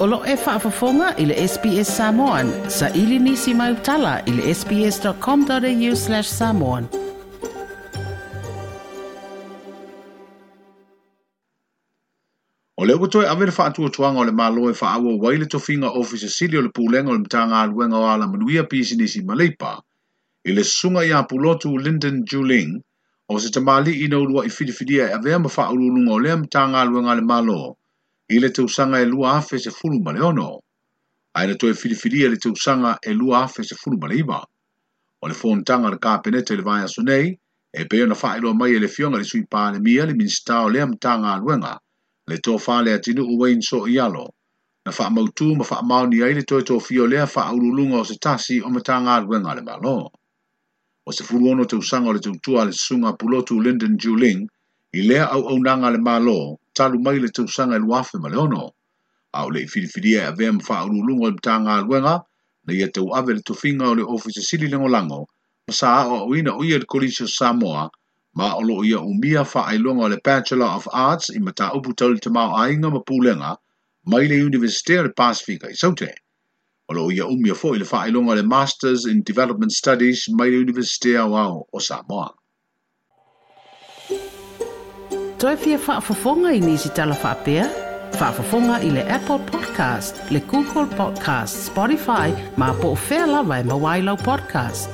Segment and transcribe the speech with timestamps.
[0.00, 2.50] Olo e whaafafonga i le SBS Samoan.
[2.68, 6.86] Sa ili nisi mai utala i le sbs.com.au slash samoan.
[12.76, 15.88] O le uko ave le whaatua tuanga o le malo e whaawua waile to finga
[16.16, 19.82] sili o le pūlenga o le mtanga aluenga o ala manuia pisi nisi maleipa.
[20.44, 22.82] I le sunga i a pulotu Lyndon Juling
[23.28, 26.80] o se tamali i na urua i whidiwhidia e awea mawha whaurulunga o le mtanga
[26.80, 27.76] aluenga le malo
[28.28, 30.60] i le tausanga e lua afe se fulu ma le ono.
[31.34, 34.44] Ai na toe whidiwhidia le tausanga e lua afe se fulu ma le iwa.
[35.22, 37.38] O le fōntanga le kāpeneta le vai aso nei,
[37.72, 40.68] e peo na whaelo mai e le fionga le sui le mia le minsta o
[40.68, 41.78] le mtanga aluenga
[42.26, 44.32] le tō whale atinu u wain so i alo.
[44.86, 48.16] Na wha mautu ma wha mauni ai le tō tō fio lea wha o se
[48.16, 50.10] tasi o matanga aluenga le malo.
[51.06, 54.48] O se furu ono te usanga o le tautua le sunga pulotu Lyndon Juling,
[54.94, 58.36] i lea au au nanga le malo, talu mai le tausanga e luafe ma le
[58.36, 58.74] ono.
[59.32, 61.38] Au le i whiriwhiria e avea mwha ululungo o le
[61.70, 62.22] aluenga,
[62.66, 65.26] na ia tau ave le tofinga o le ofisa sili lengo lango,
[65.66, 67.90] ma sa o ina o ia e le kolisio Samoa,
[68.34, 71.94] ma o lo ia umia fa ailonga o le Bachelor of Arts i mata upu
[71.94, 73.56] tau le tamau ainga ma pūlenga
[74.06, 76.14] mai le Universitea le Pasifika i saute.
[76.88, 80.50] O lo ia umia fo i le fa ailonga le Masters in Development Studies mai
[80.50, 82.34] le Universitea wao o Samoa.
[85.38, 87.66] Toi fia whaafafonga i nisi tala whaapea?
[88.20, 93.62] Whaafafonga i le Apple Podcast, le Google Podcast, Spotify, ma po o whea lawa e
[93.62, 94.88] mawailau podcast.